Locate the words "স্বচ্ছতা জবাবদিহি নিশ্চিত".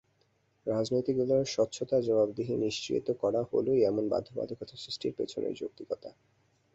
1.45-3.07